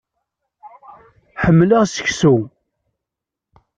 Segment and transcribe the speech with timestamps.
[1.43, 2.35] Ḥemmleɣ seku.